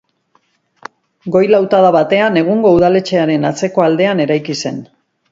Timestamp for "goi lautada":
1.35-1.91